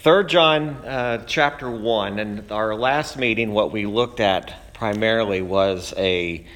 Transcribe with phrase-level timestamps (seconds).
[0.00, 5.92] Third John uh, chapter 1, and our last meeting, what we looked at primarily was
[5.94, 6.46] a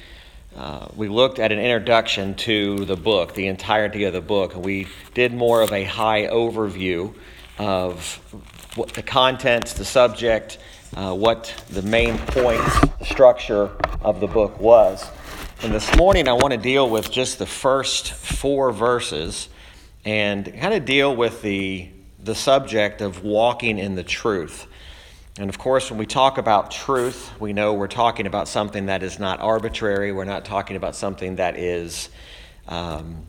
[0.55, 4.65] uh, we looked at an introduction to the book, the entirety of the book, and
[4.65, 7.13] we did more of a high overview
[7.59, 8.15] of
[8.75, 10.57] what the contents, the subject,
[10.95, 12.63] uh, what the main point
[13.03, 13.69] structure
[14.01, 15.07] of the book was.
[15.61, 19.49] And this morning, I want to deal with just the first four verses
[20.03, 21.89] and kind of deal with the,
[22.25, 24.67] the subject of walking in the truth.
[25.37, 29.03] And of course, when we talk about truth, we know we're talking about something that
[29.03, 30.11] is not arbitrary.
[30.11, 32.09] We're not talking about something that is,
[32.67, 33.25] um,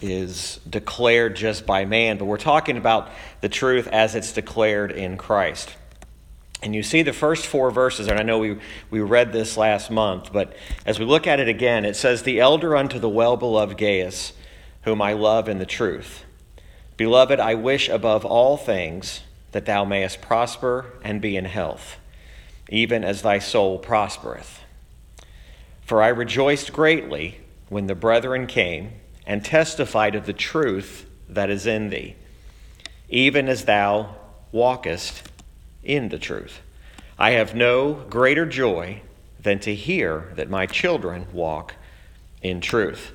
[0.00, 3.08] is declared just by man, but we're talking about
[3.40, 5.74] the truth as it's declared in Christ.
[6.62, 8.58] And you see the first four verses, and I know we,
[8.90, 12.38] we read this last month, but as we look at it again, it says, The
[12.38, 14.34] elder unto the well beloved Gaius,
[14.82, 16.25] whom I love in the truth.
[16.96, 19.20] Beloved, I wish above all things
[19.52, 21.96] that thou mayest prosper and be in health,
[22.68, 24.60] even as thy soul prospereth.
[25.82, 28.92] For I rejoiced greatly when the brethren came
[29.26, 32.16] and testified of the truth that is in thee,
[33.08, 34.16] even as thou
[34.52, 35.22] walkest
[35.82, 36.60] in the truth.
[37.18, 39.02] I have no greater joy
[39.40, 41.74] than to hear that my children walk
[42.42, 43.12] in truth.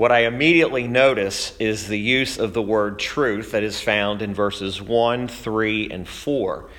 [0.00, 4.32] What I immediately notice is the use of the word truth that is found in
[4.32, 6.70] verses 1, 3, and 4.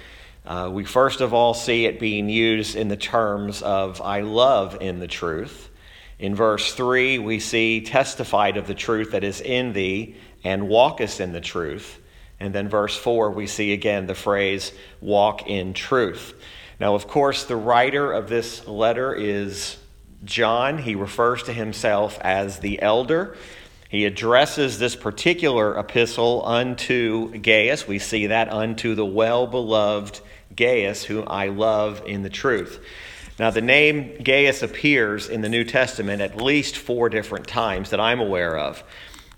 [0.44, 4.81] Uh, we first of all see it being used in the terms of I love
[4.81, 5.69] in the truth.
[6.17, 11.19] In verse 3, we see testified of the truth that is in thee and walkest
[11.19, 12.00] in the truth.
[12.39, 16.33] And then verse 4, we see again the phrase walk in truth.
[16.80, 19.78] Now, of course, the writer of this letter is
[20.23, 23.36] John, he refers to himself as the elder.
[23.89, 27.88] He addresses this particular epistle unto Gaius.
[27.88, 30.22] We see that unto the well beloved
[30.55, 32.80] Gaius, whom I love in the truth.
[33.39, 38.00] Now, the name Gaius appears in the New Testament at least four different times that
[38.00, 38.84] I'm aware of.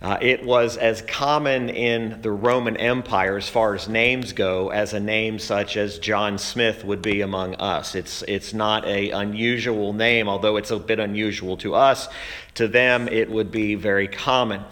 [0.03, 4.91] Uh, it was as common in the Roman Empire as far as names go as
[4.91, 7.95] a name such as John Smith would be among us.
[7.95, 12.09] It's, it's not a unusual name, although it's a bit unusual to us.
[12.55, 14.65] To them, it would be very common.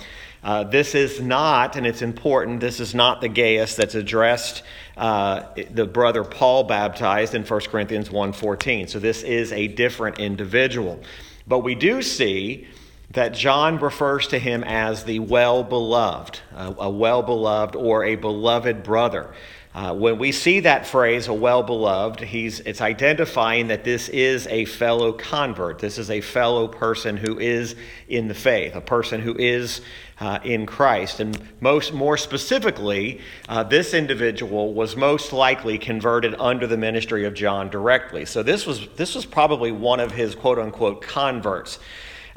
[0.43, 4.63] Uh, this is not, and it's important, this is not the Gaius that's addressed
[4.97, 8.89] uh, the brother Paul baptized in 1 Corinthians 1.14.
[8.89, 11.01] So this is a different individual.
[11.47, 12.67] But we do see
[13.13, 18.83] that John refers to him as the well beloved, a, well beloved or a beloved
[18.83, 19.33] brother.
[19.73, 24.45] Uh, when we see that phrase, a well beloved, he's, it's identifying that this is
[24.47, 25.79] a fellow convert.
[25.79, 27.75] This is a fellow person who is
[28.09, 29.81] in the faith, a person who is
[30.19, 31.21] uh, in Christ.
[31.21, 37.33] And most, more specifically, uh, this individual was most likely converted under the ministry of
[37.33, 38.25] John directly.
[38.25, 41.79] So this was, this was probably one of his quote unquote converts.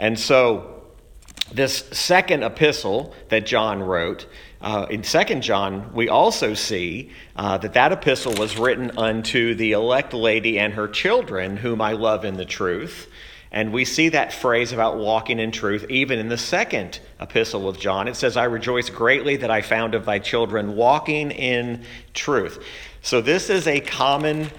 [0.05, 0.83] And so,
[1.51, 4.27] this second epistle that John wrote,
[4.61, 9.73] uh, in Second John, we also see uh, that that epistle was written unto the
[9.73, 13.09] elect lady and her children, whom I love in the truth.
[13.51, 17.81] And we see that phrase about walking in truth even in the second epistle of
[17.81, 18.07] John.
[18.07, 21.83] It says, I rejoice greatly that I found of thy children walking in
[22.13, 22.63] truth.
[23.01, 24.51] So, this is a common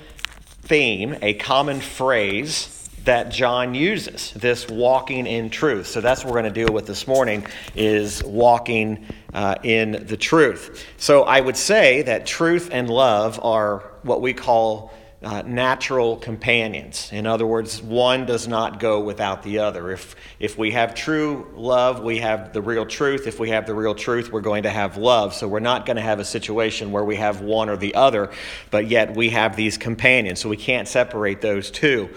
[0.64, 2.75] theme, a common phrase
[3.06, 5.88] that John uses, this walking in truth.
[5.88, 7.46] So that's what we're going to deal with this morning
[7.76, 10.86] is walking uh, in the truth.
[10.98, 14.92] So I would say that truth and love are what we call
[15.24, 17.10] uh, natural companions.
[17.12, 19.92] In other words, one does not go without the other.
[19.92, 23.26] If, if we have true love, we have the real truth.
[23.26, 25.34] If we have the real truth, we're going to have love.
[25.34, 28.32] So we're not going to have a situation where we have one or the other,
[28.70, 30.40] but yet we have these companions.
[30.40, 32.10] So we can't separate those two.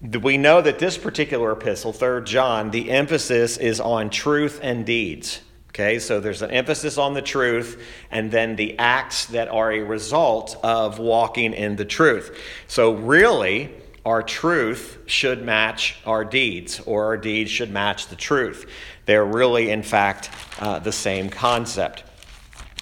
[0.00, 5.40] We know that this particular epistle, 3 John, the emphasis is on truth and deeds.
[5.68, 9.80] Okay, so there's an emphasis on the truth and then the acts that are a
[9.80, 12.40] result of walking in the truth.
[12.68, 13.70] So, really,
[14.06, 18.70] our truth should match our deeds, or our deeds should match the truth.
[19.06, 20.30] They're really, in fact,
[20.60, 22.04] uh, the same concept.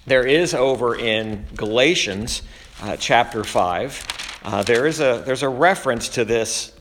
[0.07, 2.43] There is over in Galatians
[2.83, 6.73] uh, chapter 5, uh, there is a, there's a reference to this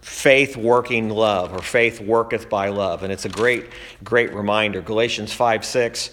[0.00, 3.02] faith working love or faith worketh by love.
[3.02, 3.66] And it's a great,
[4.02, 4.80] great reminder.
[4.80, 6.10] Galatians 5 6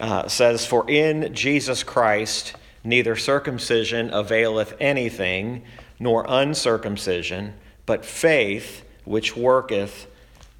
[0.00, 5.62] uh, says, For in Jesus Christ neither circumcision availeth anything,
[5.98, 7.54] nor uncircumcision,
[7.86, 10.06] but faith which worketh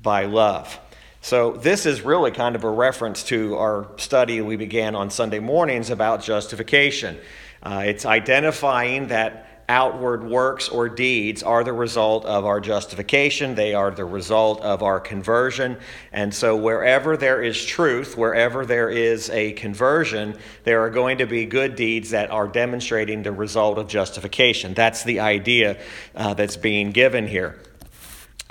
[0.03, 0.79] by love.
[1.23, 5.39] So, this is really kind of a reference to our study we began on Sunday
[5.39, 7.19] mornings about justification.
[7.63, 13.73] Uh, it's identifying that outward works or deeds are the result of our justification, they
[13.73, 15.79] are the result of our conversion.
[16.13, 21.27] And so, wherever there is truth, wherever there is a conversion, there are going to
[21.27, 24.75] be good deeds that are demonstrating the result of justification.
[24.75, 25.81] That's the idea
[26.17, 27.57] uh, that's being given here.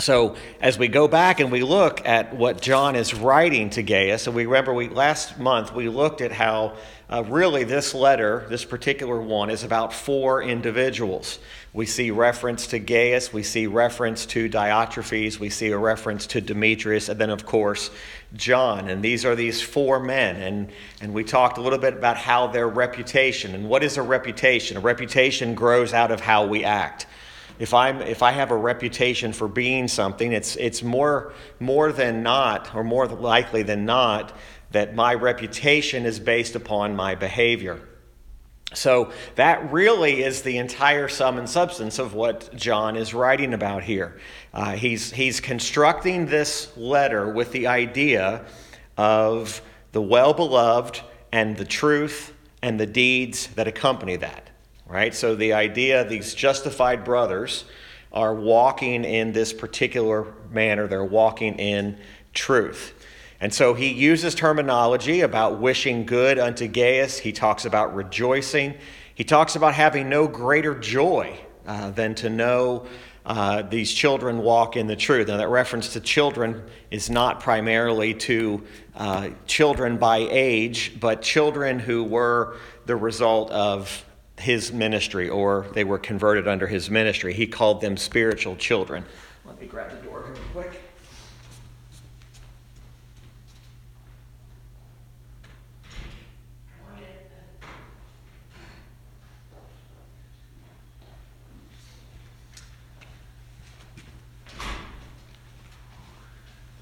[0.02, 4.28] So, as we go back and we look at what John is writing to Gaius,
[4.28, 6.78] and we remember we last month we looked at how
[7.12, 11.40] uh, really this letter, this particular one, is about four individuals.
[11.74, 16.40] We see reference to Gaius, we see reference to Diotrephes, we see a reference to
[16.40, 17.92] Demetrius, and then, of course,
[18.34, 18.88] John.
[18.88, 20.38] And these are these four men.
[20.38, 20.70] And,
[21.02, 24.78] and we talked a little bit about how their reputation, and what is a reputation?
[24.78, 27.06] A reputation grows out of how we act
[27.60, 32.24] if I'm if I have a reputation for being something, it's it's more more than
[32.24, 34.34] not, or more likely than not,
[34.72, 37.82] that my reputation is based upon my behavior.
[38.74, 43.84] So that really is the entire sum and substance of what John is writing about
[43.84, 44.20] here.
[44.54, 48.46] Uh, he's he's constructing this letter with the idea
[48.96, 51.02] of the well beloved
[51.32, 54.49] and the truth and the deeds that accompany that
[54.90, 55.14] right?
[55.14, 57.64] So the idea these justified brothers
[58.12, 62.00] are walking in this particular manner, they're walking in
[62.34, 62.96] truth.
[63.40, 67.20] And so he uses terminology about wishing good unto Gaius.
[67.20, 68.74] He talks about rejoicing.
[69.16, 72.88] He talks about having no greater joy uh, than to know
[73.26, 75.30] uh, these children walk in the truth.
[75.30, 78.64] And that reference to children is not primarily to
[78.96, 82.58] uh, children by age, but children who were
[82.88, 84.04] the result of
[84.40, 87.34] his ministry or they were converted under his ministry.
[87.34, 89.06] He called them spiritual children.
[89.46, 90.82] Let me grab the door real quick.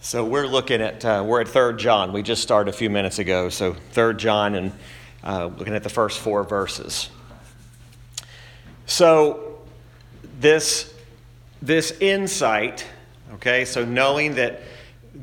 [0.07, 2.13] So we're looking at uh, we're at Third John.
[2.13, 3.49] We just started a few minutes ago.
[3.49, 4.71] So Third John and
[5.21, 7.09] uh, looking at the first four verses.
[8.89, 9.59] So,
[10.39, 10.93] this,
[11.61, 12.85] this insight,
[13.33, 14.61] okay, so knowing that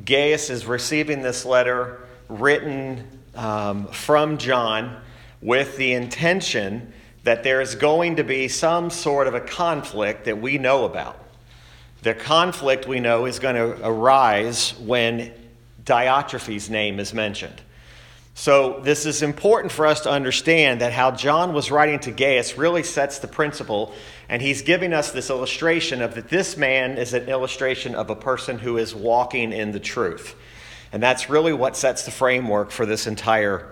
[0.05, 5.01] Gaius is receiving this letter written um, from John
[5.41, 10.39] with the intention that there is going to be some sort of a conflict that
[10.39, 11.19] we know about.
[12.03, 15.33] The conflict we know is going to arise when
[15.87, 17.63] Diotrephes' name is mentioned.
[18.37, 22.59] So, this is important for us to understand that how John was writing to Gaius
[22.59, 23.95] really sets the principle,
[24.29, 28.17] and he's giving us this illustration of that this man is an illustration of a
[28.17, 30.35] person who is walking in the truth.
[30.93, 33.71] And that's really what sets the framework for this entire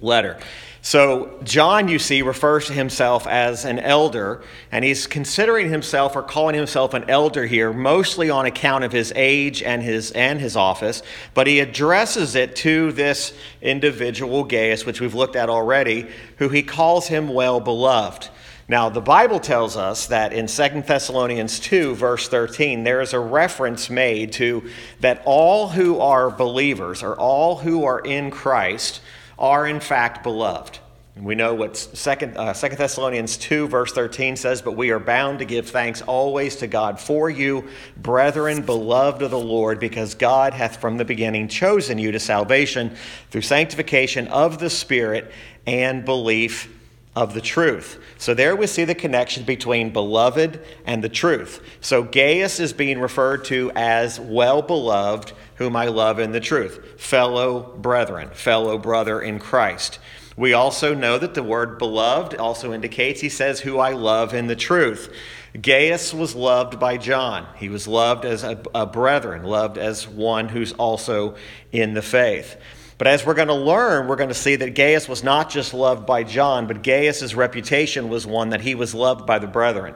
[0.00, 0.38] letter.
[0.88, 4.40] So, John, you see, refers to himself as an elder,
[4.72, 9.12] and he's considering himself or calling himself an elder here, mostly on account of his
[9.14, 11.02] age and his, and his office,
[11.34, 16.06] but he addresses it to this individual, Gaius, which we've looked at already,
[16.38, 18.30] who he calls him well beloved.
[18.66, 23.20] Now, the Bible tells us that in 2 Thessalonians 2, verse 13, there is a
[23.20, 24.70] reference made to
[25.00, 29.02] that all who are believers, or all who are in Christ,
[29.38, 30.78] are in fact beloved.
[31.18, 35.00] And we know what Second, uh, Second Thessalonians 2, verse 13 says, But we are
[35.00, 40.14] bound to give thanks always to God for you, brethren, beloved of the Lord, because
[40.14, 42.94] God hath from the beginning chosen you to salvation
[43.32, 45.32] through sanctification of the Spirit
[45.66, 46.72] and belief
[47.18, 48.00] of the truth.
[48.16, 51.60] So there we see the connection between beloved and the truth.
[51.80, 57.00] So Gaius is being referred to as well beloved, whom I love in the truth,
[57.00, 59.98] fellow brethren, fellow brother in Christ.
[60.36, 64.46] We also know that the word beloved also indicates he says, who I love in
[64.46, 65.12] the truth.
[65.60, 67.48] Gaius was loved by John.
[67.56, 71.34] He was loved as a, a brethren, loved as one who's also
[71.72, 72.56] in the faith.
[72.98, 75.72] But as we're going to learn, we're going to see that Gaius was not just
[75.72, 79.94] loved by John, but Gaius's reputation was one that he was loved by the brethren.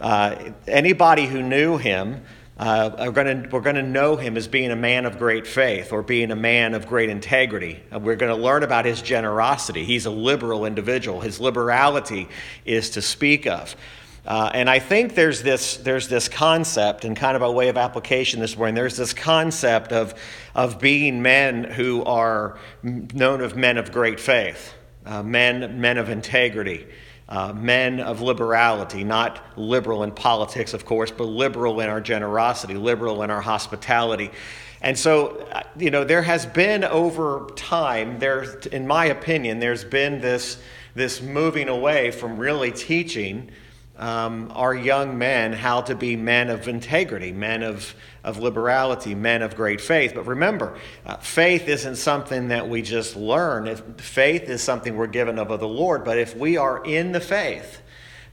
[0.00, 2.22] Uh, anybody who knew him
[2.58, 5.92] uh, are to, we're going to know him as being a man of great faith
[5.92, 7.80] or being a man of great integrity.
[7.92, 9.84] Uh, we're going to learn about his generosity.
[9.84, 11.20] He's a liberal individual.
[11.20, 12.28] His liberality
[12.64, 13.74] is to speak of.
[14.28, 17.78] Uh, and I think there's this, there's this concept, and kind of a way of
[17.78, 20.12] application this morning, there's this concept of,
[20.54, 24.74] of being men who are known of men of great faith,
[25.06, 26.86] uh, men, men of integrity.
[27.30, 32.72] Uh, men of liberality, not liberal in politics, of course, but liberal in our generosity,
[32.72, 34.30] liberal in our hospitality.
[34.80, 39.84] And so, uh, you know, there has been over time, there, in my opinion, there's
[39.84, 40.56] been this,
[40.94, 43.50] this moving away from really teaching
[43.98, 49.42] um, our young men how to be men of integrity, men of, of liberality, men
[49.42, 50.12] of great faith.
[50.14, 53.66] But remember, uh, faith isn't something that we just learn.
[53.66, 56.04] If, faith is something we're given of, of the Lord.
[56.04, 57.82] But if we are in the faith,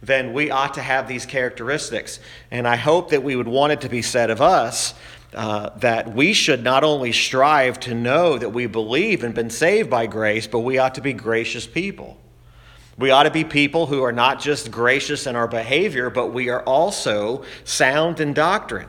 [0.01, 2.19] then we ought to have these characteristics.
[2.51, 4.93] And I hope that we would want it to be said of us
[5.33, 9.89] uh, that we should not only strive to know that we believe and been saved
[9.89, 12.17] by grace, but we ought to be gracious people.
[12.97, 16.49] We ought to be people who are not just gracious in our behavior, but we
[16.49, 18.87] are also sound in doctrine.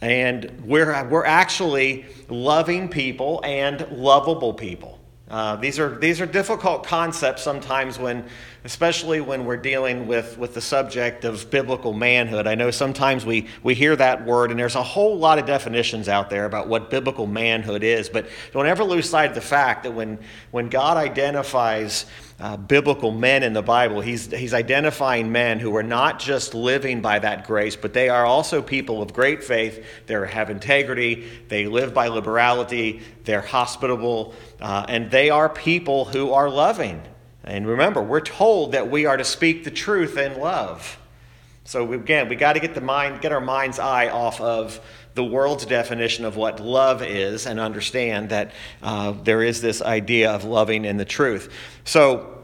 [0.00, 4.98] And we're, we're actually loving people and lovable people.
[5.28, 8.24] Uh, these, are, these are difficult concepts sometimes when,
[8.64, 12.46] especially when we're dealing with, with the subject of biblical manhood.
[12.46, 16.08] I know sometimes we, we hear that word, and there's a whole lot of definitions
[16.08, 19.82] out there about what biblical manhood is, but don't ever lose sight of the fact
[19.82, 20.18] that when,
[20.50, 22.06] when God identifies
[22.40, 27.02] uh, biblical men in the Bible, he's, he's identifying men who are not just living
[27.02, 29.84] by that grace, but they are also people of great faith.
[30.06, 36.32] They have integrity, they live by liberality, they're hospitable, uh, and they are people who
[36.32, 37.02] are loving.
[37.44, 40.98] And remember, we're told that we are to speak the truth in love.
[41.64, 44.80] So again, we got to get the mind, get our mind's eye off of
[45.14, 50.30] the world's definition of what love is, and understand that uh, there is this idea
[50.30, 51.52] of loving in the truth.
[51.84, 52.42] So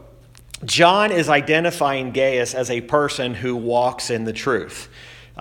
[0.63, 4.89] John is identifying Gaius as a person who walks in the truth.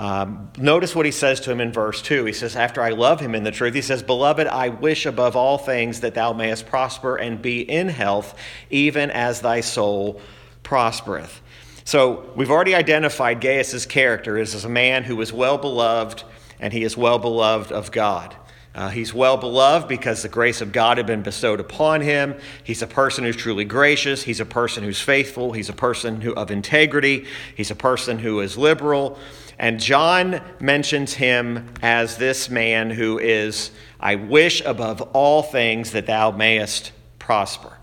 [0.01, 2.25] Um, notice what he says to him in verse 2.
[2.25, 5.37] He says, After I love him in the truth, he says, Beloved, I wish above
[5.37, 8.35] all things that thou mayest prosper and be in health,
[8.71, 10.19] even as thy soul
[10.63, 11.43] prospereth.
[11.85, 16.23] So we've already identified Gaius' character as a man who is well beloved,
[16.59, 18.35] and he is well beloved of God.
[18.73, 22.37] Uh, he's well beloved because the grace of God had been bestowed upon him.
[22.63, 24.23] He's a person who's truly gracious.
[24.23, 25.53] He's a person who's faithful.
[25.53, 27.27] He's a person who, of integrity.
[27.57, 29.19] He's a person who is liberal.
[29.59, 36.07] And John mentions him as this man who is, I wish above all things that
[36.07, 37.77] thou mayest prosper.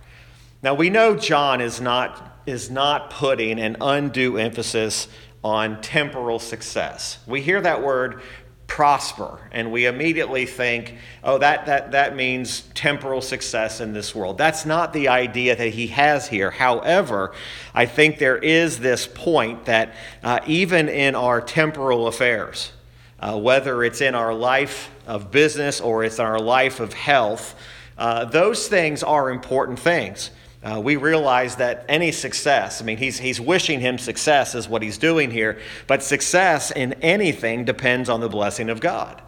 [0.63, 5.09] Now we know John is not, is not putting an undue emphasis
[5.43, 7.19] on temporal success.
[7.27, 8.21] We hear that word
[8.67, 9.39] prosper.
[9.51, 14.37] And we immediately think oh that, that, that means temporal success in this world.
[14.37, 16.51] That's not the idea that he has here.
[16.51, 17.31] However
[17.73, 19.93] i think there is this point that
[20.23, 22.71] uh, even in our temporal affairs
[23.19, 27.55] uh, whether it's in our life of business or it's our life of health
[27.97, 30.31] uh, those things are important things
[30.63, 34.81] uh, we realize that any success, I mean, he's, he's wishing him success, is what
[34.81, 39.21] he's doing here, but success in anything depends on the blessing of God.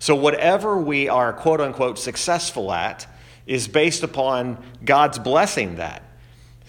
[0.00, 3.06] So, whatever we are quote unquote successful at
[3.46, 6.02] is based upon God's blessing that.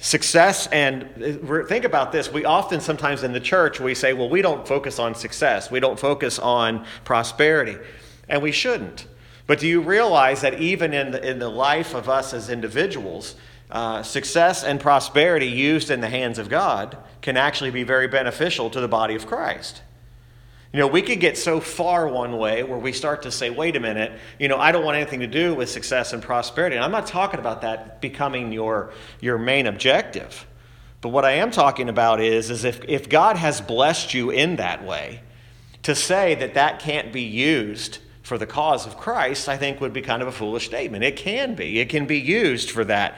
[0.02, 2.32] Success, and uh, think about this.
[2.32, 5.80] We often, sometimes in the church, we say, well, we don't focus on success, we
[5.80, 7.76] don't focus on prosperity,
[8.30, 9.08] and we shouldn't.
[9.46, 13.36] But do you realize that even in the, in the life of us as individuals,
[13.70, 18.70] uh, success and prosperity used in the hands of God can actually be very beneficial
[18.72, 19.82] to the body of Christ.
[20.74, 23.76] You know, we could get so far one way where we start to say, wait
[23.76, 26.76] a minute, you know, I don't want anything to do with success and prosperity.
[26.76, 30.46] And I'm not talking about that becoming your, your main objective.
[31.02, 34.58] But what I am talking about is, is if, if God has blessed you in
[34.58, 35.22] that way,
[35.84, 39.94] to say that that can't be used for the cause of Christ, I think would
[39.94, 41.04] be kind of a foolish statement.
[41.04, 43.18] It can be, it can be used for that.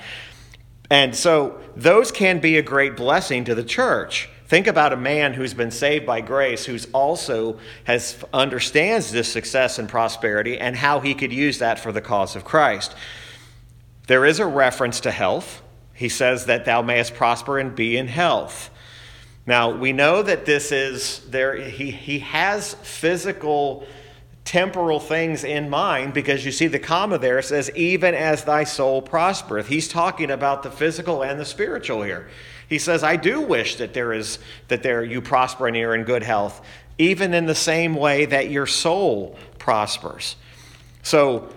[0.92, 4.28] And so those can be a great blessing to the church.
[4.48, 9.80] Think about a man who's been saved by grace, who's also has understands this success
[9.80, 12.94] and prosperity and how he could use that for the cause of Christ.
[14.08, 15.62] There is a reference to health.
[15.94, 18.70] He says that thou mayest prosper and be in health.
[19.46, 23.88] Now, we know that this is there he he has physical
[24.46, 29.02] temporal things in mind because you see the comma there says, even as thy soul
[29.02, 29.68] prospereth.
[29.68, 32.28] He's talking about the physical and the spiritual here.
[32.68, 36.04] He says, I do wish that there is that there you prosper and you're in
[36.04, 36.66] good health,
[36.98, 40.38] even in the same way that your soul prospers.
[41.04, 41.50] So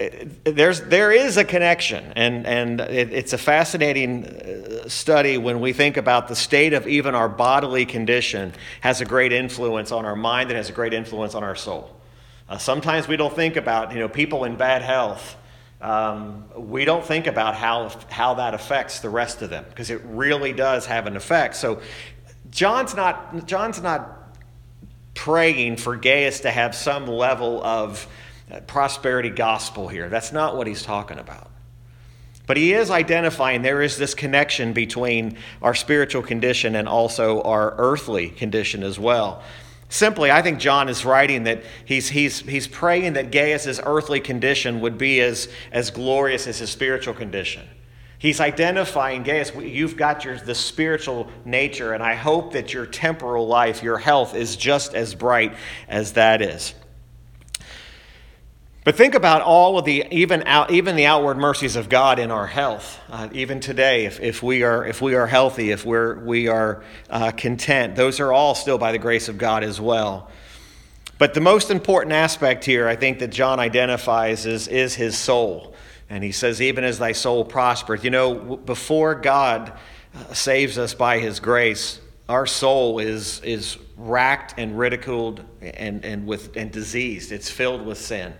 [0.00, 5.60] eh, there's there is a connection and and it, it's a fascinating uh, study when
[5.60, 10.06] we think about the state of even our bodily condition has a great influence on
[10.06, 11.90] our mind and has a great influence on our soul
[12.52, 15.36] uh, sometimes we don't think about, you know, people in bad health.
[15.80, 20.02] Um, we don't think about how, how that affects the rest of them because it
[20.04, 21.56] really does have an effect.
[21.56, 21.80] So
[22.50, 24.36] John's not, John's not
[25.14, 28.06] praying for Gaius to have some level of
[28.50, 30.10] uh, prosperity gospel here.
[30.10, 31.50] That's not what he's talking about.
[32.46, 37.74] But he is identifying there is this connection between our spiritual condition and also our
[37.78, 39.42] earthly condition as well.
[39.92, 44.80] Simply, I think John is writing that he's, he's, he's praying that Gaius' earthly condition
[44.80, 47.68] would be as, as glorious as his spiritual condition.
[48.16, 53.46] He's identifying Gaius, you've got your, the spiritual nature, and I hope that your temporal
[53.46, 55.54] life, your health, is just as bright
[55.88, 56.72] as that is.
[58.84, 62.32] But think about all of the even out, even the outward mercies of God in
[62.32, 62.98] our health.
[63.08, 66.82] Uh, even today, if, if we are if we are healthy, if we're we are
[67.08, 70.28] uh, content, those are all still by the grace of God as well.
[71.16, 75.76] But the most important aspect here, I think, that John identifies is is his soul,
[76.10, 79.78] and he says, "Even as thy soul prospereth." You know, before God
[80.12, 86.26] uh, saves us by His grace, our soul is is racked and ridiculed and and
[86.26, 87.30] with and diseased.
[87.30, 88.34] It's filled with sin.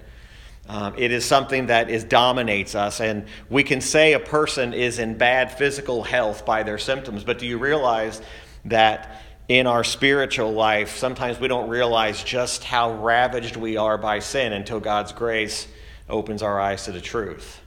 [0.68, 4.98] Um, it is something that is dominates us, and we can say a person is
[4.98, 7.24] in bad physical health by their symptoms.
[7.24, 8.22] But do you realize
[8.66, 14.20] that in our spiritual life, sometimes we don't realize just how ravaged we are by
[14.20, 15.66] sin until God's grace
[16.08, 17.60] opens our eyes to the truth.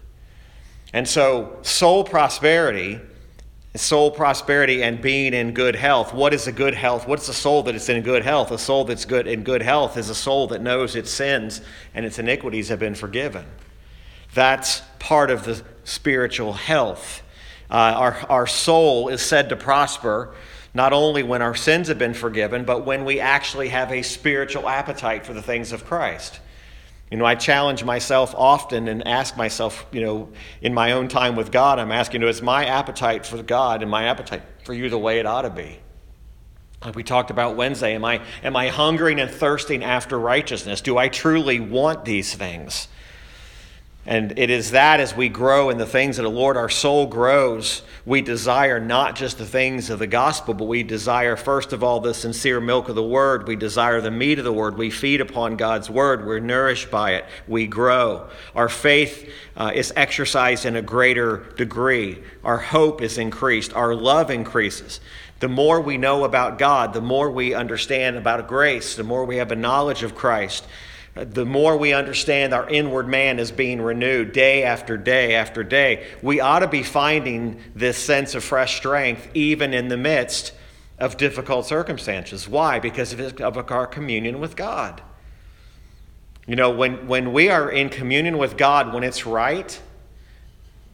[0.94, 3.02] And so, soul prosperity
[3.78, 6.14] soul prosperity and being in good health.
[6.14, 7.08] What is a good health?
[7.08, 8.52] What's a soul that is in good health?
[8.52, 11.62] A soul that's good in good health is a soul that knows its sins
[11.94, 13.46] and its iniquities have been forgiven.
[14.34, 17.24] That's part of the spiritual health.
[17.70, 20.36] Uh, our, our soul is said to prosper
[20.74, 24.68] not only when our sins have been forgiven, but when we actually have a spiritual
[24.68, 26.40] appetite for the things of Christ.
[27.12, 30.30] You know, I challenge myself often and ask myself, you know,
[30.62, 33.84] in my own time with God, I'm asking, you know, is my appetite for God
[33.84, 35.80] and my appetite for you the way it ought to be?
[36.84, 40.82] Like we talked about Wednesday, am I, am I hungering and thirsting after righteousness?
[40.82, 42.88] Do I truly want these things?
[44.08, 47.08] And it is that as we grow in the things of the Lord, our soul
[47.08, 47.82] grows.
[48.06, 52.00] We desire not just the things of the gospel, but we desire, first of all,
[52.00, 53.48] the sincere milk of the word.
[53.48, 54.78] We desire the meat of the word.
[54.78, 56.24] We feed upon God's word.
[56.24, 57.26] We're nourished by it.
[57.48, 58.30] We grow.
[58.54, 62.22] Our faith uh, is exercised in a greater degree.
[62.44, 63.74] Our hope is increased.
[63.74, 65.00] Our love increases.
[65.40, 69.38] The more we know about God, the more we understand about grace, the more we
[69.38, 70.64] have a knowledge of Christ
[71.16, 76.06] the more we understand our inward man is being renewed day after day after day,
[76.22, 80.52] we ought to be finding this sense of fresh strength even in the midst
[81.00, 82.50] of difficult circumstances.
[82.50, 82.80] Why?
[82.80, 85.02] Because of our communion with God.
[86.48, 89.82] You know, when, when we are in communion with God, when it's right,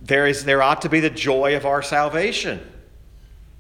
[0.02, 2.60] there, is, there ought to be the joy of our salvation.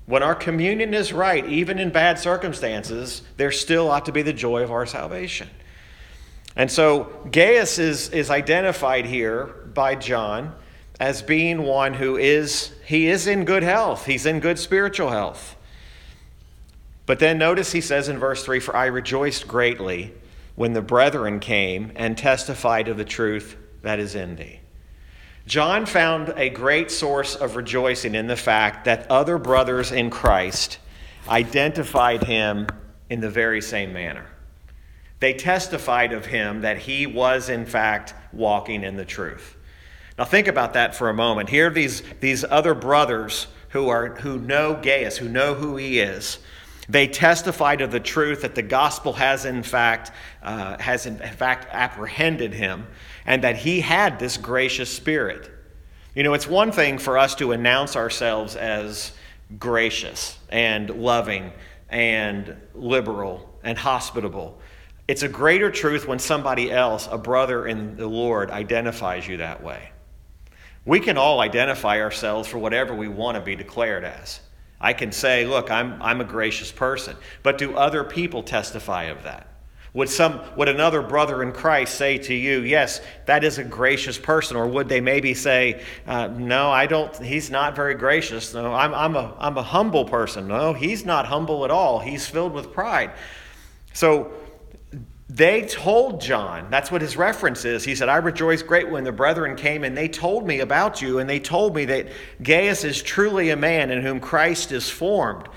[0.05, 4.33] When our communion is right, even in bad circumstances, there still ought to be the
[4.33, 5.49] joy of our salvation.
[6.55, 10.53] And so Gaius is, is identified here by John
[10.99, 14.05] as being one who is he is in good health.
[14.05, 15.55] He's in good spiritual health.
[17.05, 20.13] But then notice he says in verse 3 For I rejoiced greatly
[20.55, 24.59] when the brethren came and testified of the truth that is in thee.
[25.47, 30.77] John found a great source of rejoicing in the fact that other brothers in Christ
[31.27, 32.67] identified him
[33.09, 34.27] in the very same manner.
[35.21, 39.55] They testified of him that he was, in fact, walking in the truth.
[40.17, 41.49] Now, think about that for a moment.
[41.49, 45.99] Here, are these, these other brothers who, are, who know Gaius, who know who he
[45.99, 46.39] is,
[46.89, 51.67] they testified of the truth that the gospel has, in fact, uh, has in fact
[51.71, 52.87] apprehended him,
[53.25, 55.51] and that he had this gracious spirit.
[56.15, 59.11] You know, it's one thing for us to announce ourselves as
[59.59, 61.53] gracious and loving
[61.89, 64.59] and liberal and hospitable.
[65.11, 69.61] It's a greater truth when somebody else, a brother in the Lord, identifies you that
[69.61, 69.89] way.
[70.85, 74.39] We can all identify ourselves for whatever we want to be declared as.
[74.79, 77.17] I can say, look, I'm, I'm a gracious person.
[77.43, 79.47] But do other people testify of that?
[79.93, 84.17] Would, some, would another brother in Christ say to you, yes, that is a gracious
[84.17, 84.55] person?
[84.55, 88.53] Or would they maybe say, uh, no, I don't, he's not very gracious.
[88.53, 90.47] No, I'm, I'm, a, I'm a humble person.
[90.47, 91.99] No, he's not humble at all.
[91.99, 93.11] He's filled with pride.
[93.91, 94.31] So
[95.33, 97.85] they told John, that's what his reference is.
[97.85, 101.19] He said, I rejoiced great when the brethren came and they told me about you,
[101.19, 102.09] and they told me that
[102.43, 105.47] Gaius is truly a man in whom Christ is formed.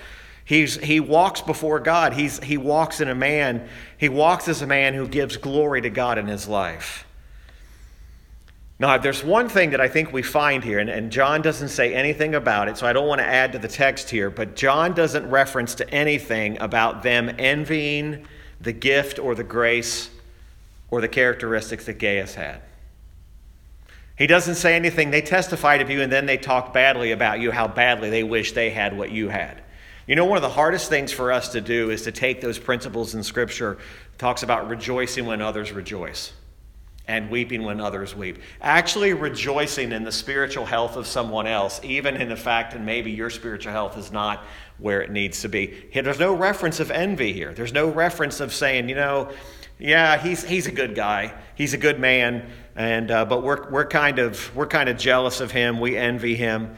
[0.44, 2.12] He's, he walks before God.
[2.12, 5.90] He's, he walks in a man, he walks as a man who gives glory to
[5.90, 7.04] God in his life.
[8.78, 11.94] Now, there's one thing that I think we find here, and, and John doesn't say
[11.94, 14.94] anything about it, so I don't want to add to the text here, but John
[14.94, 18.24] doesn't reference to anything about them envying
[18.64, 20.10] the gift or the grace
[20.90, 22.60] or the characteristics that Gaius had.
[24.16, 25.10] He doesn't say anything.
[25.10, 28.52] They testify to you and then they talk badly about you, how badly they wish
[28.52, 29.60] they had what you had.
[30.06, 32.58] You know, one of the hardest things for us to do is to take those
[32.58, 33.78] principles in Scripture,
[34.18, 36.32] talks about rejoicing when others rejoice
[37.06, 38.38] and weeping when others weep.
[38.60, 43.10] Actually, rejoicing in the spiritual health of someone else, even in the fact that maybe
[43.10, 44.44] your spiritual health is not
[44.78, 45.88] where it needs to be.
[45.92, 47.52] There's no reference of envy here.
[47.52, 49.30] There's no reference of saying, you know,
[49.78, 53.86] yeah, he's, he's a good guy, he's a good man, and, uh, but we're, we're,
[53.86, 56.76] kind of, we're kind of jealous of him, we envy him.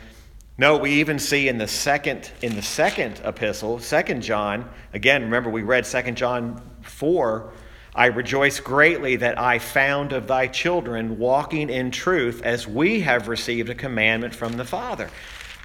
[0.59, 5.51] No, we even see in the second in the second epistle, Second John, again, remember
[5.51, 7.53] we read Second John 4
[7.97, 13.27] I rejoice greatly that I found of thy children walking in truth as we have
[13.27, 15.09] received a commandment from the Father.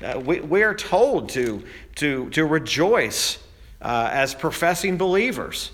[0.01, 1.61] Uh, we, we, are told to,
[1.95, 3.37] to, to rejoice
[3.81, 5.71] uh, as professing believers.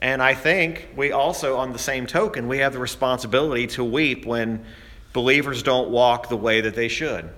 [0.00, 4.26] And I think we also, on the same token, we have the responsibility to weep
[4.26, 4.66] when
[5.12, 7.30] believers don't walk the way that they should.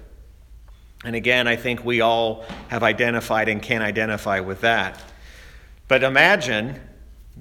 [1.05, 5.01] And again, I think we all have identified and can identify with that.
[5.87, 6.81] But imagine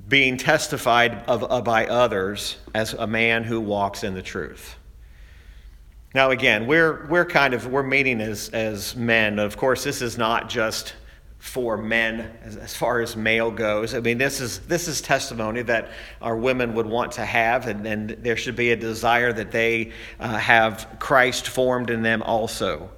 [0.08, 4.76] being testified of, uh, by others as a man who walks in the truth.
[6.14, 9.40] Now, again, we're, we're kind of, we're meeting as, as men.
[9.40, 10.94] Of course, this is not just
[11.40, 13.94] for men as, as, far as male goes.
[13.94, 17.86] I mean, this is, this is testimony that our women would want to have, and,
[17.86, 22.90] and there should be a desire that they uh, have Christ formed in them also.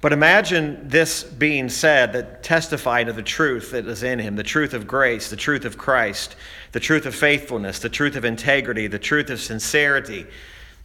[0.00, 4.42] But imagine this being said that testified of the truth that is in him the
[4.42, 6.36] truth of grace, the truth of Christ,
[6.72, 10.26] the truth of faithfulness, the truth of integrity, the truth of sincerity.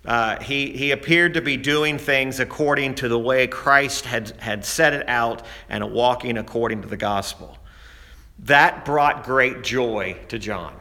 [0.04, 4.66] Uh, he, he appeared to be doing things according to the way Christ had, had
[4.66, 7.58] set it out and walking according to the gospel.
[8.40, 10.76] That brought great joy to John.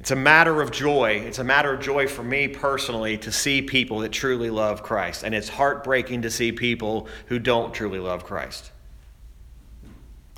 [0.00, 1.22] It's a matter of joy.
[1.26, 5.24] It's a matter of joy for me personally to see people that truly love Christ.
[5.24, 8.72] And it's heartbreaking to see people who don't truly love Christ.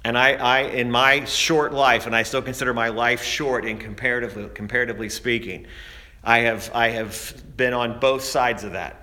[0.04, 3.78] And I, I in my short life, and I still consider my life short in
[3.78, 5.66] comparatively, comparatively speaking,
[6.24, 9.01] I have, I have been on both sides of that.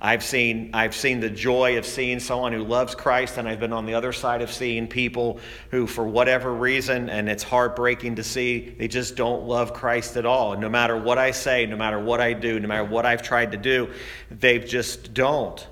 [0.00, 3.72] I've seen, I've seen the joy of seeing someone who loves Christ, and I've been
[3.72, 8.24] on the other side of seeing people who, for whatever reason, and it's heartbreaking to
[8.24, 10.52] see, they just don't love Christ at all.
[10.52, 13.22] And no matter what I say, no matter what I do, no matter what I've
[13.22, 13.88] tried to do,
[14.30, 15.66] they just don't.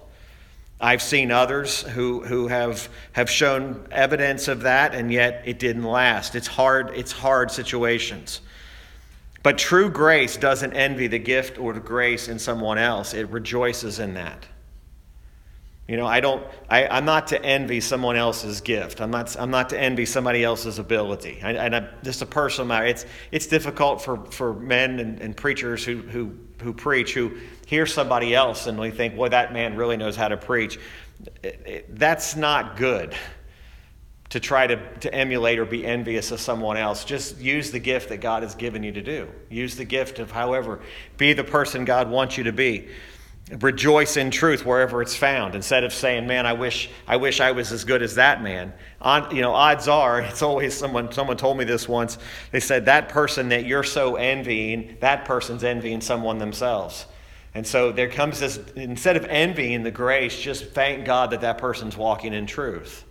[0.80, 5.84] I've seen others who, who have, have shown evidence of that, and yet it didn't
[5.84, 6.34] last.
[6.34, 8.40] It's hard, it's hard situations.
[9.42, 13.98] But true grace doesn't envy the gift or the grace in someone else, it rejoices
[13.98, 14.46] in that.
[15.88, 19.00] You know, I don't, I, I'm not to envy someone else's gift.
[19.00, 21.40] I'm not, I'm not to envy somebody else's ability.
[21.42, 22.86] I, and I'm just a personal matter.
[22.86, 27.84] It's, it's difficult for, for men and, and preachers who, who, who preach, who hear
[27.84, 30.78] somebody else and we think, well, that man really knows how to preach.
[31.88, 33.14] That's not good
[34.32, 37.04] to try to, to emulate or be envious of someone else.
[37.04, 39.28] Just use the gift that God has given you to do.
[39.50, 40.80] Use the gift of however,
[41.18, 42.88] be the person God wants you to be.
[43.60, 45.54] Rejoice in truth wherever it's found.
[45.54, 48.72] Instead of saying, "Man, I wish I wish I was as good as that man."
[49.02, 51.12] On, you know, odds are it's always someone.
[51.12, 52.16] Someone told me this once.
[52.52, 57.04] They said that person that you're so envying, that person's envying someone themselves.
[57.54, 58.58] And so there comes this.
[58.76, 63.04] Instead of envying the grace, just thank God that that person's walking in truth.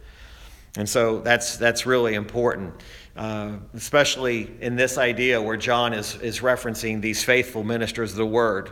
[0.77, 2.73] And so that's, that's really important,
[3.17, 8.25] uh, especially in this idea where John is, is referencing these faithful ministers of the
[8.25, 8.71] word.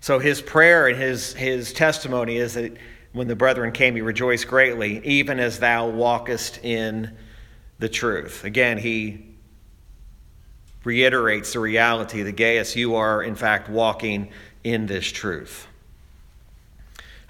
[0.00, 2.76] So his prayer and his, his testimony is that
[3.12, 7.16] when the brethren came, he rejoiced greatly, even as thou walkest in
[7.78, 8.44] the truth.
[8.44, 9.26] Again, he
[10.84, 14.30] reiterates the reality that Gaius, you are in fact walking
[14.64, 15.66] in this truth.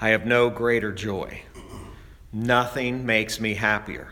[0.01, 1.43] I have no greater joy
[2.33, 4.09] Nothing makes me happier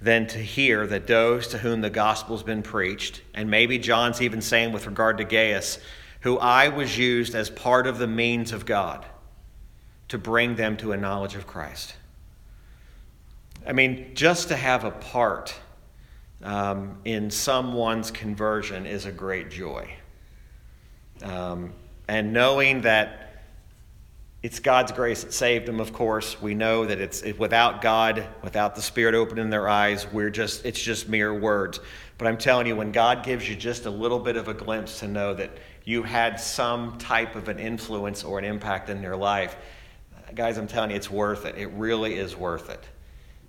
[0.00, 4.42] than to hear that those to whom the gospel's been preached, and maybe John's even
[4.42, 5.78] saying with regard to Gaius,
[6.20, 9.06] who I was used as part of the means of God
[10.08, 11.94] to bring them to a knowledge of Christ.
[13.66, 15.54] I mean, just to have a part
[16.42, 19.88] um, in someone's conversion is a great joy.
[21.22, 21.72] Um,
[22.08, 23.31] and knowing that
[24.42, 26.40] it's God's grace that saved them, of course.
[26.42, 30.66] We know that it's it, without God, without the Spirit opening their eyes, we're just
[30.66, 31.78] it's just mere words.
[32.18, 34.98] But I'm telling you, when God gives you just a little bit of a glimpse
[35.00, 35.50] to know that
[35.84, 39.56] you had some type of an influence or an impact in their life,
[40.34, 41.56] guys, I'm telling you, it's worth it.
[41.56, 42.84] It really is worth it.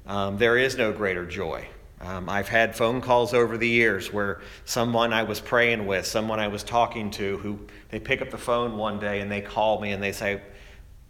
[0.05, 1.67] Um, there is no greater joy.
[2.01, 6.39] Um, I've had phone calls over the years where someone I was praying with, someone
[6.39, 9.79] I was talking to, who they pick up the phone one day and they call
[9.79, 10.41] me and they say,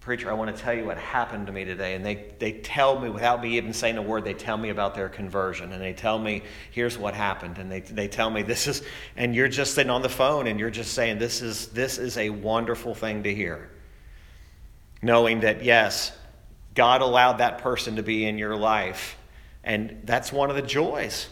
[0.04, 1.96] Preacher, I want to tell you what happened to me today.
[1.96, 4.96] And they, they tell me, without me even saying a word, they tell me about
[4.96, 5.72] their conversion.
[5.72, 7.58] And they tell me, here's what happened.
[7.58, 8.84] And they, they tell me, this is,
[9.16, 12.18] and you're just sitting on the phone and you're just saying, this is, this is
[12.18, 13.70] a wonderful thing to hear.
[15.02, 16.12] Knowing that, yes,
[16.76, 19.16] God allowed that person to be in your life.
[19.64, 21.30] And that's one of the joys.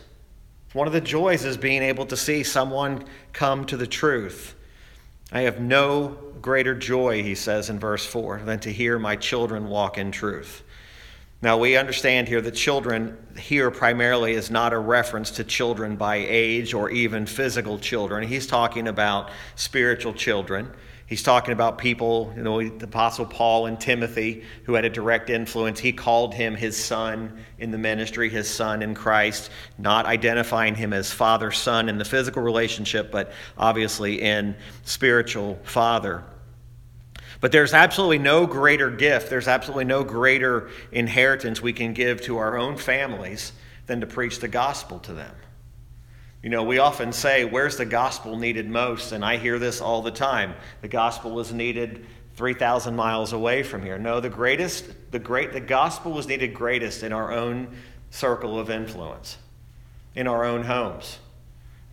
[0.72, 3.04] One of the joys is being able to see someone
[3.34, 4.56] come to the truth.
[5.32, 9.70] I have no greater joy, he says in verse 4, than to hear my children
[9.70, 10.64] walk in truth.
[11.42, 16.18] Now, we understand here that children here primarily is not a reference to children by
[16.18, 18.28] age or even physical children.
[18.28, 20.70] He's talking about spiritual children.
[21.12, 25.30] He's talking about people, you know, the Apostle Paul and Timothy, who had a direct
[25.30, 25.78] influence.
[25.78, 30.94] He called him his son in the ministry, his son in Christ, not identifying him
[30.94, 36.24] as father son in the physical relationship, but obviously in spiritual father.
[37.42, 42.38] But there's absolutely no greater gift, there's absolutely no greater inheritance we can give to
[42.38, 43.52] our own families
[43.86, 45.36] than to preach the gospel to them.
[46.44, 49.12] You know, we often say, Where's the gospel needed most?
[49.12, 50.56] And I hear this all the time.
[50.82, 54.00] The gospel is needed 3,000 miles away from here.
[54.00, 57.76] No, the greatest, the great, the gospel is needed greatest in our own
[58.10, 59.38] circle of influence,
[60.16, 61.20] in our own homes.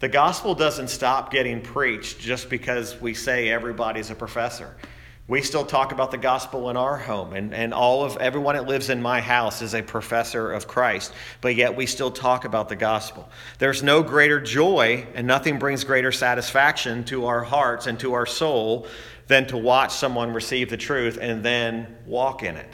[0.00, 4.76] The gospel doesn't stop getting preached just because we say everybody's a professor.
[5.28, 8.66] We still talk about the gospel in our home, and, and all of everyone that
[8.66, 11.12] lives in my house is a professor of Christ,
[11.42, 13.28] but yet we still talk about the gospel.
[13.58, 18.24] There's no greater joy, and nothing brings greater satisfaction to our hearts and to our
[18.24, 18.86] soul
[19.26, 22.72] than to watch someone receive the truth and then walk in it.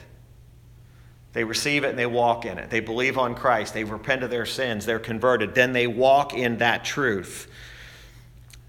[1.33, 2.71] They receive it and they walk in it.
[2.71, 6.59] They believe on Christ, they repent of their sins, they're converted, then they walk in
[6.59, 7.51] that truth.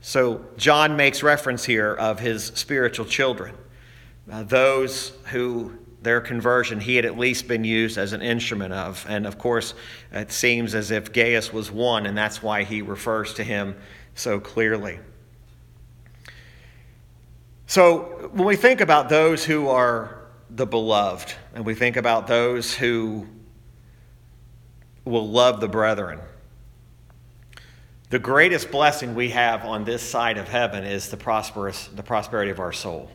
[0.01, 3.55] So, John makes reference here of his spiritual children
[4.31, 9.05] uh, those who their conversion he had at least been used as an instrument of.
[9.09, 9.73] And of course,
[10.13, 13.75] it seems as if Gaius was one, and that's why he refers to him
[14.13, 14.99] so clearly.
[17.67, 22.73] So, when we think about those who are the beloved, and we think about those
[22.73, 23.27] who
[25.03, 26.19] will love the brethren,
[28.11, 32.51] the greatest blessing we have on this side of heaven is the prosperous the prosperity
[32.51, 33.09] of our soul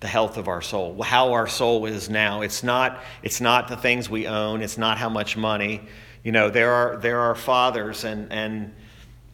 [0.00, 2.40] the health of our soul, how our soul is now.
[2.40, 5.82] It's not, it's not the things we own, it's not how much money.
[6.24, 8.74] You know, there are, there are fathers, and, and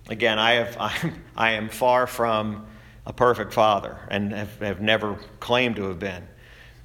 [0.08, 2.66] again, I, have, I'm, I am far from
[3.06, 6.26] a perfect father and have, have never claimed to have been.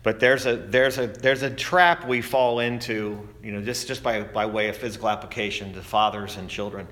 [0.03, 4.01] But there's a, there's, a, there's a trap we fall into, you know, just, just
[4.01, 6.87] by, by way of physical application to fathers and children.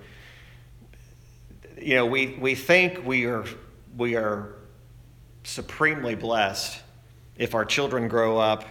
[1.80, 3.46] You know, we, we think we are,
[3.98, 4.59] we are
[5.44, 6.82] supremely blessed
[7.38, 8.66] if our children grow up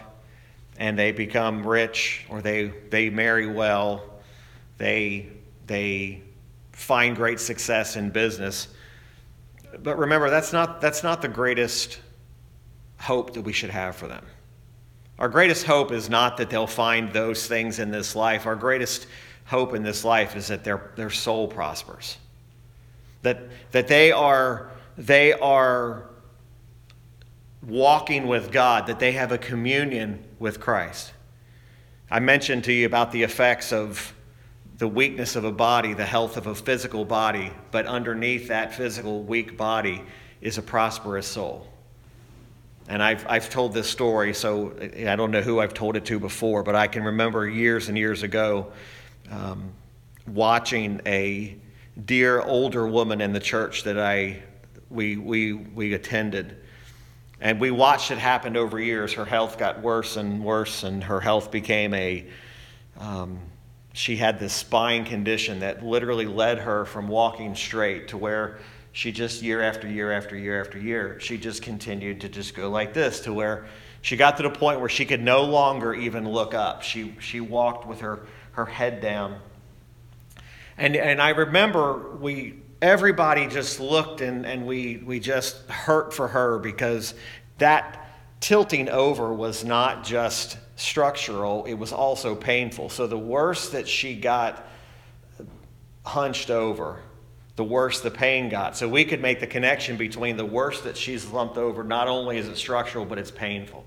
[0.77, 4.03] and they become rich or they, they marry well,
[4.77, 5.27] they,
[5.67, 6.21] they
[6.71, 8.69] find great success in business.
[9.83, 11.99] But remember, that's not, that's not the greatest
[12.99, 14.25] hope that we should have for them.
[15.19, 18.45] Our greatest hope is not that they'll find those things in this life.
[18.45, 19.07] Our greatest
[19.45, 22.17] hope in this life is that their, their soul prospers.
[23.23, 26.05] That, that they are, they are
[27.61, 31.13] walking with God, that they have a communion with Christ.
[32.09, 34.13] I mentioned to you about the effects of
[34.77, 39.23] the weakness of a body, the health of a physical body, but underneath that physical
[39.23, 40.01] weak body
[40.39, 41.67] is a prosperous soul.
[42.87, 46.19] And I've, I've told this story, so I don't know who I've told it to
[46.19, 48.71] before, but I can remember years and years ago
[49.29, 49.71] um,
[50.25, 51.55] watching a
[52.05, 54.41] dear older woman in the church that I,
[54.89, 56.55] we, we, we attended
[57.41, 59.13] and we watched it happen over years.
[59.13, 62.25] Her health got worse and worse, and her health became a.
[62.97, 63.39] Um,
[63.93, 68.59] she had this spine condition that literally led her from walking straight to where
[68.91, 72.69] she just year after year after year after year, she just continued to just go
[72.69, 73.65] like this to where
[74.01, 76.81] she got to the point where she could no longer even look up.
[76.81, 78.21] She, she walked with her,
[78.53, 79.39] her head down.
[80.77, 86.27] And, and I remember we everybody just looked and, and we, we just hurt for
[86.27, 87.13] her because
[87.57, 88.07] that
[88.39, 92.89] tilting over was not just structural, it was also painful.
[92.89, 94.65] So the worse that she got
[96.05, 97.01] hunched over,
[97.57, 98.77] the worse the pain got.
[98.77, 102.37] So we could make the connection between the worse that she's lumped over, not only
[102.37, 103.85] is it structural, but it's painful.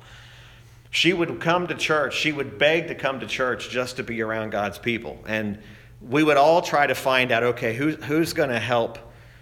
[0.90, 4.20] She would come to church, she would beg to come to church just to be
[4.20, 5.18] around God's people.
[5.26, 5.58] And
[6.08, 8.98] we would all try to find out okay, who, who's going to help?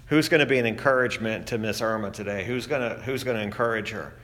[0.06, 2.44] Who's going to be an encouragement to Miss Irma today?
[2.44, 4.14] Who's going to, who's going to encourage her?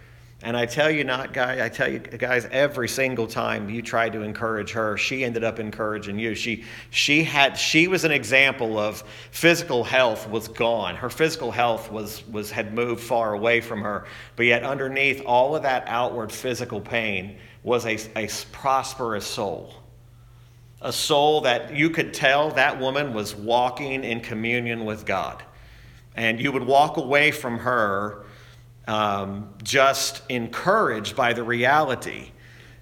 [0.42, 4.12] And I tell you not, guy, I tell you guys, every single time you tried
[4.12, 6.35] to encourage her, she ended up encouraging you.
[6.35, 10.94] She, she, had, she was an example of physical health was gone.
[10.94, 14.07] Her physical health was, was, had moved far away from her.
[14.37, 19.72] But yet, underneath all of that outward physical pain was a, a prosperous soul.
[20.87, 25.42] A soul that you could tell that woman was walking in communion with God.
[26.14, 28.25] And you would walk away from her
[28.87, 32.31] um, just encouraged by the reality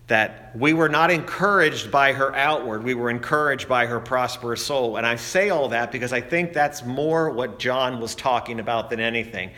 [0.07, 4.99] that we were not encouraged by her outward, we were encouraged by her prosperous soul.
[4.99, 8.91] And I say all that because I think that's more what John was talking about
[8.91, 9.51] than anything.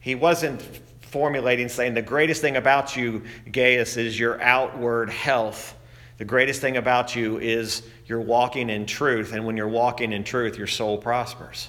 [0.00, 0.62] He wasn't
[1.02, 5.75] formulating saying the greatest thing about you, Gaius, is your outward health.
[6.18, 10.24] The greatest thing about you is you're walking in truth, and when you're walking in
[10.24, 11.68] truth, your soul prospers.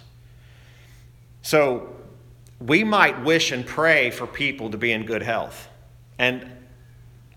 [1.41, 1.95] So
[2.60, 5.67] we might wish and pray for people to be in good health.
[6.17, 6.49] And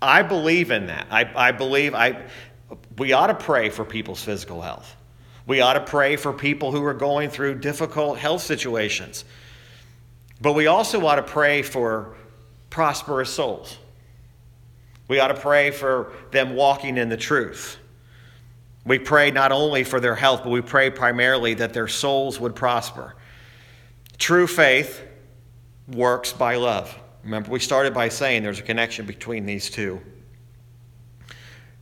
[0.00, 1.06] I believe in that.
[1.10, 2.22] I, I believe I,
[2.96, 4.96] we ought to pray for people's physical health.
[5.46, 9.24] We ought to pray for people who are going through difficult health situations.
[10.40, 12.14] But we also ought to pray for
[12.70, 13.76] prosperous souls.
[15.10, 17.78] We ought to pray for them walking in the truth.
[18.86, 22.54] We pray not only for their health, but we pray primarily that their souls would
[22.54, 23.16] prosper.
[24.18, 25.02] True faith
[25.88, 26.96] works by love.
[27.24, 30.00] Remember, we started by saying there's a connection between these two.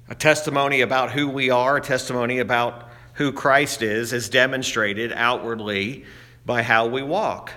[0.09, 6.07] A testimony about who we are, a testimony about who Christ is, is demonstrated outwardly
[6.47, 7.53] by how we walk.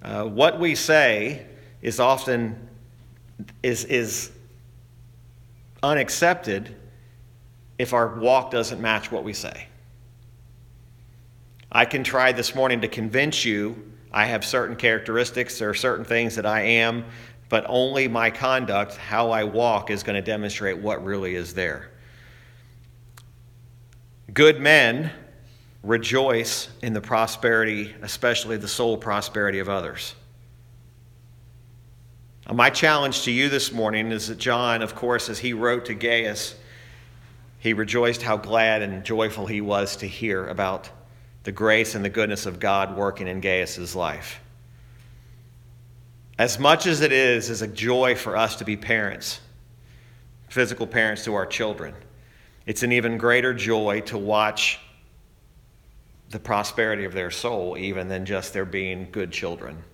[0.00, 1.44] Uh, what we say
[1.80, 2.68] is often
[3.64, 4.30] is, is
[5.82, 6.76] unaccepted
[7.78, 9.66] if our walk doesn't match what we say.
[11.70, 16.36] I can try this morning to convince you I have certain characteristics, are certain things
[16.36, 17.04] that I am,
[17.48, 21.90] but only my conduct, how I walk, is going to demonstrate what really is there.
[24.32, 25.10] Good men
[25.82, 30.14] rejoice in the prosperity, especially the soul prosperity of others.
[32.46, 35.84] Uh, my challenge to you this morning is that John, of course, as he wrote
[35.86, 36.56] to Gaius,
[37.58, 40.90] he rejoiced how glad and joyful he was to hear about
[41.44, 44.40] the grace and the goodness of God working in Gaius's life.
[46.38, 49.40] As much as it is is a joy for us to be parents,
[50.48, 51.94] physical parents to our children,
[52.66, 54.80] it's an even greater joy to watch
[56.30, 59.84] the prosperity of their soul even than just their being good children.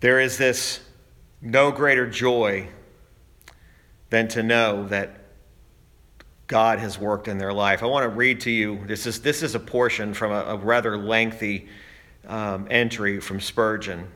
[0.00, 0.80] There is this
[1.40, 2.68] no greater joy
[4.10, 5.20] than to know that
[6.46, 7.82] God has worked in their life.
[7.82, 10.56] I want to read to you this is, this is a portion from a, a
[10.56, 11.68] rather lengthy
[12.28, 14.08] um, entry from Spurgeon.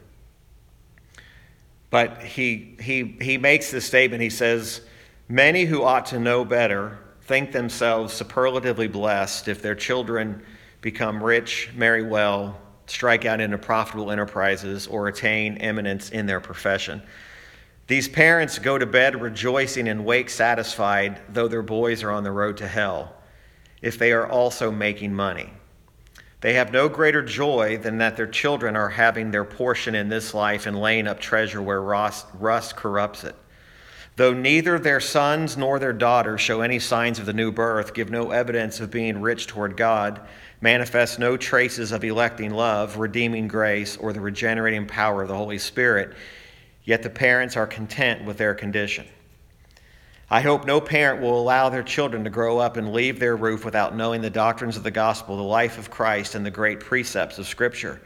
[1.90, 4.22] But he, he, he makes this statement.
[4.22, 4.82] He says,
[5.28, 10.42] Many who ought to know better think themselves superlatively blessed if their children
[10.80, 12.58] become rich, marry well,
[12.90, 17.00] strike out into profitable enterprises, or attain eminence in their profession.
[17.86, 22.32] These parents go to bed rejoicing and wake satisfied, though their boys are on the
[22.32, 23.14] road to hell,
[23.80, 25.50] if they are also making money.
[26.40, 30.32] They have no greater joy than that their children are having their portion in this
[30.34, 33.36] life and laying up treasure where rust, rust corrupts it.
[34.16, 38.10] Though neither their sons nor their daughters show any signs of the new birth, give
[38.10, 40.20] no evidence of being rich toward God,
[40.60, 45.58] manifest no traces of electing love, redeeming grace, or the regenerating power of the Holy
[45.58, 46.14] Spirit,
[46.84, 49.06] yet the parents are content with their condition.
[50.32, 53.64] I hope no parent will allow their children to grow up and leave their roof
[53.64, 57.38] without knowing the doctrines of the gospel, the life of Christ, and the great precepts
[57.38, 58.00] of Scripture,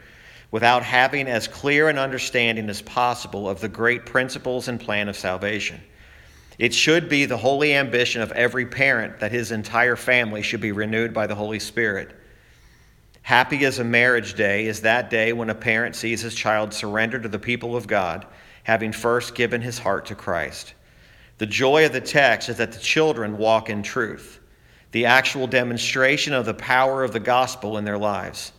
[0.49, 5.15] without having as clear an understanding as possible of the great principles and plan of
[5.15, 5.79] salvation.
[6.57, 10.71] It should be the holy ambition of every parent that his entire family should be
[10.71, 12.15] renewed by the Holy Spirit.
[13.25, 17.19] Happy as a marriage day is that day when a parent sees his child surrender
[17.19, 18.27] to the people of God
[18.61, 20.75] having first given his heart to Christ.
[21.39, 24.39] The joy of the text is that the children walk in truth,
[24.91, 28.51] the actual demonstration of the power of the gospel in their lives.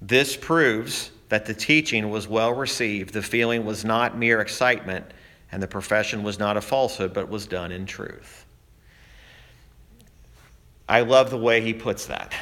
[0.00, 5.04] This proves that the teaching was well received, the feeling was not mere excitement,
[5.52, 8.46] and the profession was not a falsehood, but was done in truth.
[10.88, 12.32] I love the way he puts that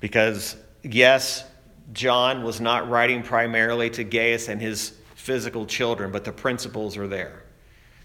[0.00, 1.44] because, yes,
[1.92, 7.08] John was not writing primarily to Gaius and his physical children, but the principles are
[7.08, 7.44] there.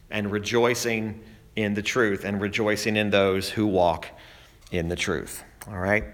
[0.09, 1.21] And rejoicing
[1.55, 4.07] in the truth and rejoicing in those who walk
[4.71, 5.43] in the truth.
[5.67, 6.05] All right?